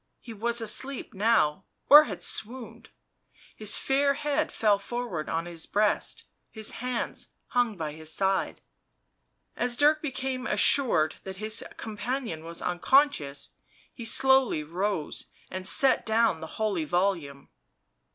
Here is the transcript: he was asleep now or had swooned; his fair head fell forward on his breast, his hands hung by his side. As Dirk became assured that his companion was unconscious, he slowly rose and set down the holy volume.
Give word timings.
he 0.19 0.33
was 0.33 0.61
asleep 0.61 1.13
now 1.13 1.63
or 1.87 2.05
had 2.05 2.23
swooned; 2.23 2.89
his 3.55 3.77
fair 3.77 4.15
head 4.15 4.51
fell 4.51 4.79
forward 4.79 5.29
on 5.29 5.45
his 5.45 5.67
breast, 5.67 6.23
his 6.49 6.71
hands 6.81 7.27
hung 7.49 7.77
by 7.77 7.91
his 7.91 8.11
side. 8.11 8.61
As 9.55 9.77
Dirk 9.77 10.01
became 10.01 10.47
assured 10.47 11.17
that 11.23 11.35
his 11.35 11.63
companion 11.77 12.43
was 12.43 12.63
unconscious, 12.63 13.51
he 13.93 14.03
slowly 14.03 14.63
rose 14.63 15.25
and 15.51 15.67
set 15.67 16.03
down 16.03 16.39
the 16.41 16.47
holy 16.57 16.83
volume. 16.83 17.49